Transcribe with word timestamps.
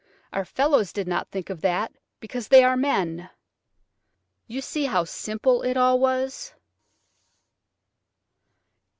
Our 0.33 0.45
fellows 0.45 0.91
did 0.91 1.07
not 1.07 1.29
think 1.29 1.51
of 1.51 1.61
that, 1.61 1.93
because 2.19 2.47
they 2.47 2.63
are 2.63 2.75
men." 2.75 3.29
You 4.47 4.59
see 4.59 4.85
how 4.85 5.03
simple 5.03 5.61
it 5.61 5.77
all 5.77 5.99
was! 5.99 6.55